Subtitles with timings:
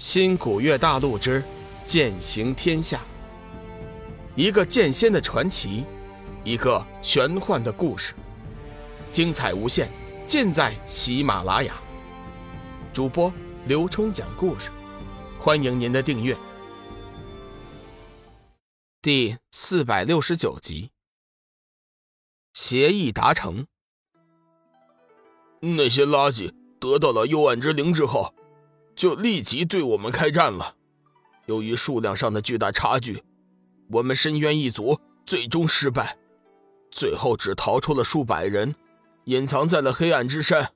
[0.00, 1.44] 新古月大陆之
[1.84, 3.02] 剑行天下，
[4.34, 5.84] 一个剑仙的传奇，
[6.42, 8.14] 一个玄幻的故事，
[9.12, 9.90] 精彩无限，
[10.26, 11.74] 尽在喜马拉雅。
[12.94, 13.30] 主播
[13.66, 14.70] 刘冲讲故事，
[15.38, 16.34] 欢迎您的订阅。
[19.02, 20.92] 第四百六十九集，
[22.54, 23.66] 协议达成。
[25.60, 28.34] 那些垃圾得到了幽暗之灵之后。
[29.00, 30.76] 就立即对我们开战了。
[31.46, 33.24] 由于数量上的巨大差距，
[33.90, 36.18] 我们深渊一族最终失败，
[36.90, 38.74] 最后只逃出了数百人，
[39.24, 40.72] 隐藏在了黑暗之山。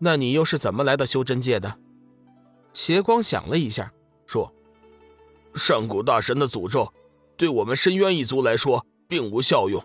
[0.00, 1.78] 那你又是怎么来到修真界的？
[2.74, 3.92] 邪光想了一下，
[4.26, 4.52] 说
[5.54, 6.92] ：“上古大神的诅咒，
[7.36, 9.80] 对我们深渊一族来说并无效用。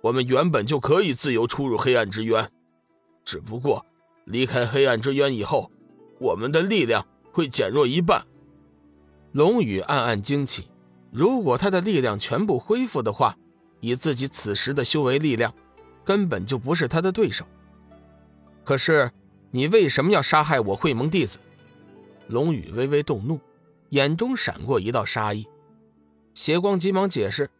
[0.00, 2.50] 我们原本就可以自由出入黑暗之渊，
[3.24, 3.86] 只不过
[4.24, 5.70] 离开黑暗之渊以后。”
[6.18, 8.26] 我们的力量会减弱一半。
[9.32, 10.68] 龙宇暗暗惊奇，
[11.10, 13.36] 如果他的力量全部恢复的话，
[13.80, 15.52] 以自己此时的修为力量，
[16.04, 17.44] 根本就不是他的对手。
[18.62, 19.10] 可是，
[19.50, 21.38] 你为什么要杀害我会盟弟子？
[22.28, 23.38] 龙宇微微动怒，
[23.90, 25.46] 眼中闪过一道杀意。
[26.32, 27.50] 邪光急忙解释：“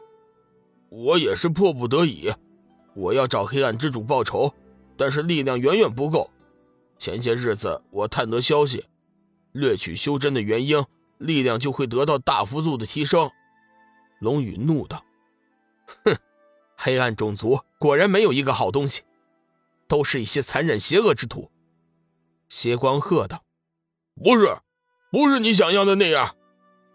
[0.89, 2.33] 我也是迫不得已，
[2.95, 4.53] 我要找黑暗之主报仇，
[4.97, 6.31] 但是力量远远不够。”
[6.97, 8.87] 前些日子，我探得消息，
[9.53, 10.85] 掠取修真的元婴，
[11.19, 13.31] 力量就会得到大幅度的提升。
[14.21, 15.05] 龙宇怒道
[16.05, 16.17] ：“哼，
[16.77, 19.03] 黑暗种族果然没有一个好东西，
[19.87, 21.51] 都是一些残忍邪恶之徒。”
[22.49, 23.45] 邪光喝道
[24.15, 24.57] ：“不是，
[25.11, 26.37] 不是你想象的那样。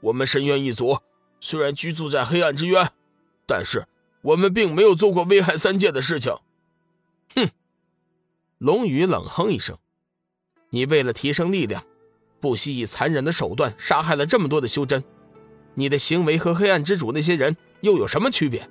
[0.01, 0.99] 我们深渊一族
[1.41, 2.91] 虽然居住在黑暗之渊，
[3.45, 3.85] 但是
[4.21, 6.33] 我们并没有做过危害三界的事情。”
[7.35, 7.49] 哼！
[8.57, 9.77] 龙宇冷哼一声。
[10.71, 11.83] 你为了提升力量，
[12.39, 15.03] 不惜以残忍的手段杀害了这么多的修真，
[15.73, 18.69] 你的行为和黑暗之主那些人又有什么区别？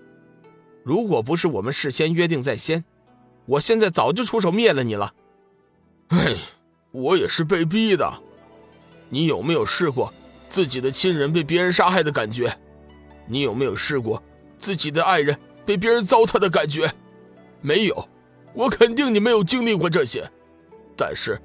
[0.84, 2.84] 如果不是我们事先约定在先，
[3.46, 5.12] 我现在早就出手灭了你了。
[6.08, 6.36] 哎，
[6.92, 8.22] 我也是被逼的。
[9.08, 10.12] 你有没有试过
[10.48, 12.56] 自己的亲人被别人杀害的感觉？
[13.26, 14.22] 你有没有试过
[14.58, 15.36] 自己的爱人
[15.66, 16.90] 被别人糟蹋的感觉？
[17.60, 18.08] 没有，
[18.54, 20.30] 我肯定你没有经历过这些。
[20.96, 21.38] 但是。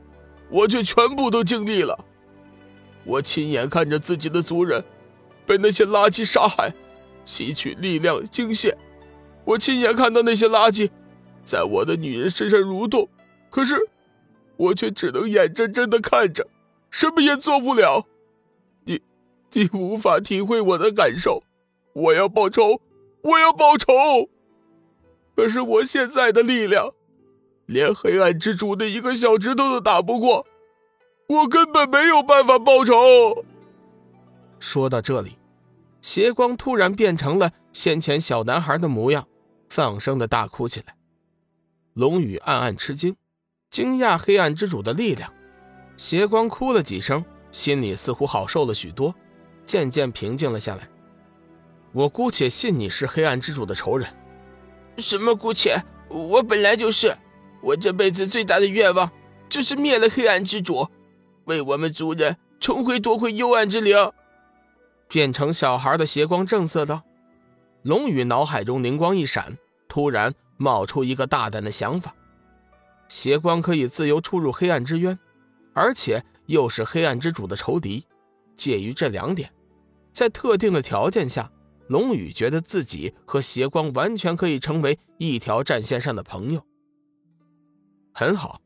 [0.53, 1.97] 我却全部都经历了，
[3.03, 4.84] 我亲眼看着自己的族人
[5.47, 6.72] 被那些垃圾杀害，
[7.25, 8.78] 吸取力量精血；
[9.46, 10.91] 我亲眼看到那些垃圾
[11.44, 13.09] 在我的女人身上蠕动，
[13.50, 13.90] 可是
[14.56, 16.47] 我却只能眼睁睁的看着，
[16.91, 18.06] 什么也做不了。
[18.85, 19.02] 你，
[19.53, 21.41] 你无法体会我的感受。
[21.94, 22.80] 我要报仇，
[23.24, 24.30] 我要报仇。
[25.35, 26.94] 可是我现在的力量。
[27.66, 30.46] 连黑暗之主的一个小指头都打不过，
[31.28, 33.46] 我根本没有办法报仇。
[34.59, 35.38] 说到这里，
[36.02, 39.28] 邪光突然变成了先前小男孩的模样，
[39.69, 40.96] 放声的大哭起来。
[41.94, 43.16] 龙宇暗暗吃惊，
[43.69, 45.31] 惊讶黑暗之主的力量。
[45.96, 49.13] 邪光哭了几声，心里似乎好受了许多，
[49.66, 50.90] 渐渐平静了下来。
[51.91, 54.09] 我姑且信你是黑暗之主的仇人。
[54.97, 55.81] 什么姑且？
[56.09, 57.16] 我本来就是。
[57.63, 59.09] 我这辈子最大的愿望，
[59.47, 60.85] 就是灭了黑暗之主，
[61.46, 63.96] 为我们族人重回夺回幽暗之灵。
[65.07, 67.03] 变成小孩的邪光正色道
[67.84, 69.57] ：“龙宇脑海中灵光一闪，
[69.88, 72.13] 突然冒出一个大胆的想法：
[73.07, 75.18] 邪光可以自由出入黑暗之渊，
[75.73, 78.06] 而且又是黑暗之主的仇敌。
[78.57, 79.50] 介于这两点，
[80.12, 81.50] 在特定的条件下，
[81.88, 86.62] 龙宇觉得自己和邪光完全可以成为一条战线上的朋友。”
[88.13, 88.62] 很好，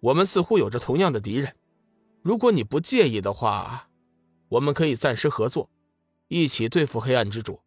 [0.00, 1.54] 我们似乎有着同样的敌人。
[2.22, 3.88] 如果你不介意的话，
[4.48, 5.68] 我们可以暂时合作，
[6.28, 7.60] 一起对付黑暗之主。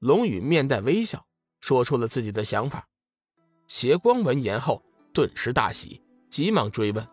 [0.00, 1.24] 龙宇面带微笑，
[1.60, 2.88] 说出了自己的想法。
[3.66, 7.06] 邪光闻言后顿时大喜，急忙追问：“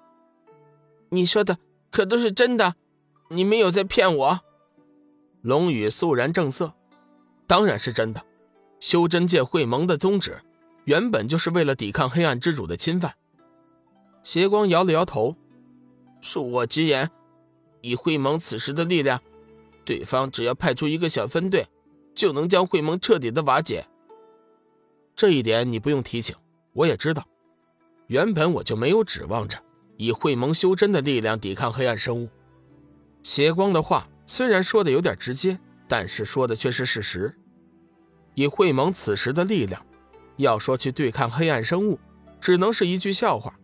[1.10, 1.58] 你说的
[1.92, 2.76] 可都是真的？
[3.29, 4.40] 你没有在骗我？”
[5.41, 6.74] 龙宇肃然正色
[7.47, 8.26] ：“当然是真的。
[8.79, 10.41] 修真界会盟的宗旨。”
[10.85, 13.14] 原本就是为了抵抗黑暗之主的侵犯。
[14.23, 15.35] 邪光摇了摇头，
[16.22, 17.11] 恕我直言，
[17.82, 19.22] 以会盟此时的力量，
[19.84, 21.67] 对方只要派出一个小分队，
[22.16, 23.85] 就能将会盟彻底的瓦解。
[25.16, 26.35] 这一点你不用提醒，
[26.73, 27.28] 我也知道。
[28.08, 29.58] 原本我就没有指望着
[29.97, 32.29] 以会盟修真的力量抵抗黑暗生物。
[33.23, 37.35] 邪光的话虽然说的有点直接，但是说的却是事实。
[38.34, 39.84] 以会盟此时的力量。
[40.37, 41.99] 要说去对抗黑暗生物，
[42.41, 43.58] 只能是一句笑话。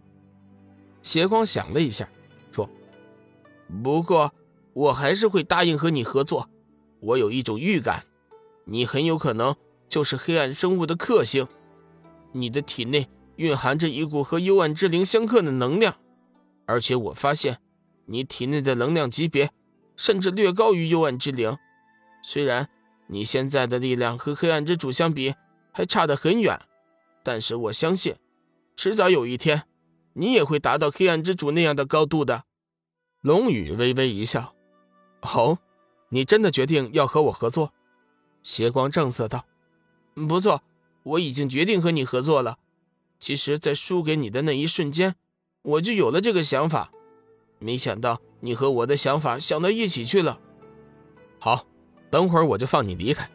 [1.01, 2.07] 邪光想了一下，
[2.51, 2.69] 说
[3.83, 4.31] ：“不过
[4.73, 6.49] 我还是会答应和你合作。
[6.99, 8.05] 我有一种预感，
[8.65, 9.55] 你很有可能
[9.89, 11.47] 就是黑暗生物的克星。
[12.31, 15.95] 你的体内蕴含着一股和幽暗之灵相克的能量，
[16.67, 17.57] 而且我发现
[18.05, 19.49] 你体内的能量级别
[19.97, 21.57] 甚至略高于幽暗之灵。
[22.23, 22.69] 虽然
[23.07, 25.33] 你现在的力量和黑暗之主相比
[25.71, 26.59] 还差得很远，
[27.23, 28.15] 但是我相信，
[28.75, 29.63] 迟早有一天，
[30.13, 32.43] 你也会达到黑暗之主那样的高度的。
[33.21, 34.53] 龙宇微微一笑
[35.21, 35.59] ：“哦。”
[36.13, 37.71] 你真的决定要和我合作？
[38.43, 39.45] 邪光正色道
[40.27, 40.61] ：“不错，
[41.03, 42.59] 我已经决定和你合作了。
[43.17, 45.15] 其实，在输给你的那一瞬间，
[45.61, 46.91] 我就有了这个想法。
[47.59, 50.37] 没想到你和我的想法想到一起去了。
[51.39, 51.65] 好，
[52.09, 53.31] 等会儿我就放你离开。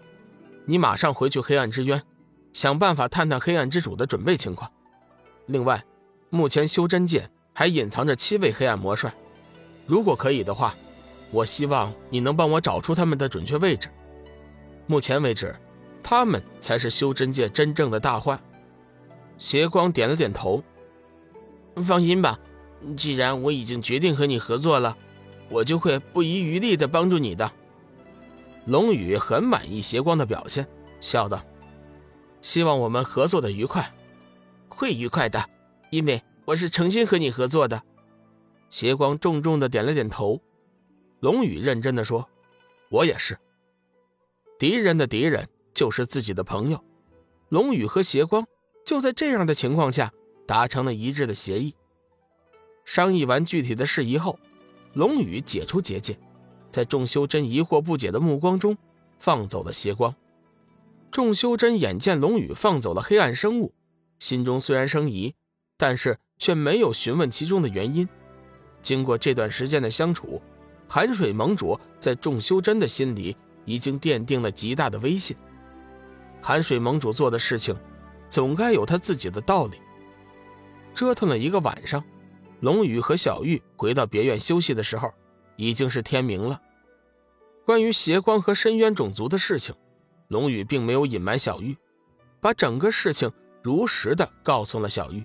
[0.67, 2.05] 你马上回去黑暗之渊，
[2.57, 4.73] 想办法探探黑暗之主的准备情况。
[5.45, 5.85] 另外，
[6.31, 9.13] 目前修真界还隐藏着七位黑暗魔帅，
[9.87, 10.75] 如果可以的话。”
[11.33, 13.89] 我希望你能帮我找出他们的准确位置。
[14.87, 15.55] 目前为止，
[16.01, 18.41] 他们才是修真界真正的大患。
[19.37, 20.63] 邪光点了点头。
[21.83, 22.39] 放心吧，
[22.97, 24.97] 既然我已经决定和你合作了，
[25.51, 27.51] 我就会不遗余力的帮助你的。
[28.67, 30.65] 龙宇很满意邪光的表现，
[31.01, 31.43] 笑道
[32.47, 33.93] ：“希望我们合作的愉快，
[34.69, 35.51] 会愉快的，
[35.91, 37.83] 因为我是诚心和你合作的。”
[38.71, 40.41] 邪光重重的点了点头。
[41.19, 42.29] 龙宇认真的说
[42.89, 43.37] ：“我也是。
[44.61, 46.85] 敌人的敌人就是自己的朋友。
[47.49, 48.47] 龙宇和邪光
[48.85, 50.13] 就在这样的情况下
[50.47, 51.75] 达成了一致的协议。
[52.85, 54.39] 商议完具体的事宜后，
[54.93, 56.17] 龙宇解除结界，
[56.71, 58.79] 在众修真疑惑不解的目光中
[59.19, 60.15] 放走了邪光。
[61.17, 63.73] 众修真眼见龙宇放走了黑暗生物，
[64.19, 65.35] 心中虽然生疑，
[65.79, 68.07] 但是却没有询问其中的原因。
[68.83, 70.43] 经过这段时间的相处。”
[70.87, 73.35] 寒水盟主在众修真的心里
[73.65, 75.35] 已经奠定了极大的威信。
[76.43, 77.75] 寒水盟主做的事情，
[78.29, 79.79] 总该有他自己的道理。
[80.95, 82.05] 折腾了一个晚上，
[82.61, 85.11] 龙宇和小玉回到别院休息的时候，
[85.57, 86.61] 已经是天明了。
[87.65, 89.75] 关于邪光和深渊种族的事情，
[90.29, 91.77] 龙宇并没有隐瞒小玉，
[92.41, 93.31] 把整个事情
[93.63, 95.25] 如实的告诉了小玉。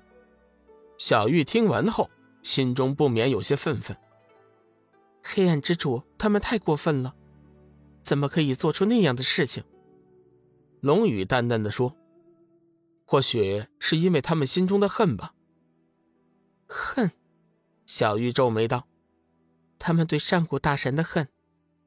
[0.97, 2.09] 小玉听完后，
[2.43, 3.97] 心中不免有些愤愤。
[5.23, 7.15] 黑暗之主，他们太过分了，
[8.03, 9.63] 怎么可以做出那样的事情？
[10.79, 11.95] 龙宇淡淡的说
[13.05, 15.33] ：“或许是因为他们心中的恨吧。”
[16.65, 17.11] 恨，
[17.85, 18.87] 小玉皱眉道
[19.77, 21.27] ：“他们对上古大神的恨，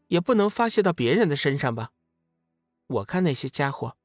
[0.09, 1.91] 也不能发泄到别人的身上吧？
[2.87, 3.97] 我看那些家伙，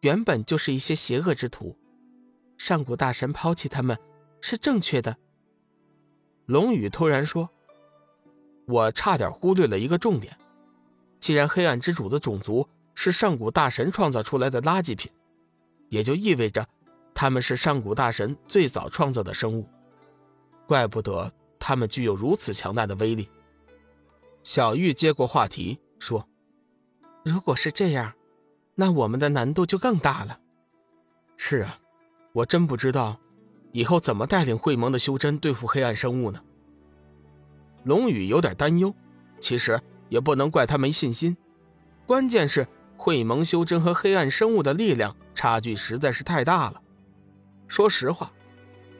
[0.00, 1.76] 原本就是一些邪恶之徒，
[2.56, 3.98] 上古大神抛弃他们，
[4.40, 5.16] 是正确的。”
[6.46, 7.50] 龙宇突然说。
[8.64, 10.38] 我差点忽略了一个重点，
[11.18, 15.10] 既然黑暗之主的种族是上古大神创造出来的垃圾品，
[15.88, 16.66] 也就意味着
[17.12, 19.68] 他们是上古大神最早创造的生物，
[20.66, 23.28] 怪不得他们具有如此强大的威力。
[24.44, 26.26] 小玉接过话题说
[27.22, 28.12] ：“如果是这样，
[28.74, 30.38] 那我们的难度就更大了。”
[31.36, 31.78] 是啊，
[32.32, 33.18] 我真不知道
[33.72, 36.42] 以后怎么带领会盟的修真对付黑暗生物呢。
[37.84, 38.94] 龙宇有点担忧，
[39.40, 41.36] 其实也不能怪他没信心，
[42.06, 46.80] 关键是会盟修真和黑暗生物的力量差距实在是太大了。
[47.66, 48.32] 说实话，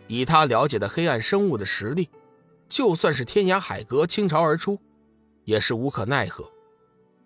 [0.08, 2.08] 以他了解的黑暗生物的实力，
[2.68, 4.80] 就算是天涯海阁倾巢而出，
[5.44, 6.50] 也是无可奈何。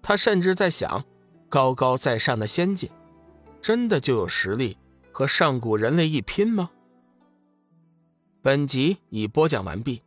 [0.09, 1.05] 他甚至在想，
[1.49, 2.89] 高高在上的仙界，
[3.61, 4.79] 真的就有实力
[5.11, 6.71] 和上古人类一拼吗？
[8.41, 10.01] 本集已播讲完毕。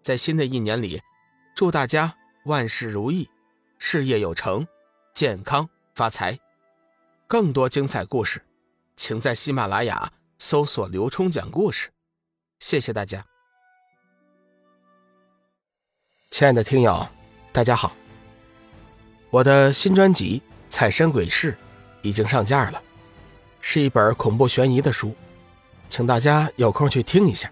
[0.00, 1.02] 在新的一年里，
[1.54, 2.16] 祝大家
[2.46, 3.28] 万事如意，
[3.78, 4.66] 事业有成，
[5.12, 6.40] 健康发财。
[7.26, 8.40] 更多精彩故事，
[8.96, 11.90] 请在喜马拉雅搜索“刘冲讲故事”。
[12.60, 13.26] 谢谢大家，
[16.30, 17.06] 亲爱的听友，
[17.52, 17.94] 大家好。
[19.32, 21.52] 我的新专辑《彩身鬼市》
[22.02, 22.78] 已经上架了，
[23.62, 25.16] 是一本恐怖悬疑的书，
[25.88, 27.50] 请大家有空去听一下。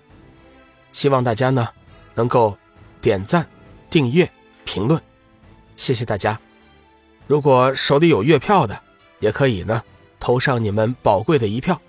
[0.92, 1.66] 希望大家呢。
[2.12, 2.58] 能够
[3.00, 3.46] 点赞、
[3.88, 4.30] 订阅、
[4.64, 5.00] 评论，
[5.76, 6.38] 谢谢大家。
[7.26, 8.78] 如果手里有月票的，
[9.20, 9.82] 也可以呢
[10.18, 11.80] 投上你们宝贵的一票。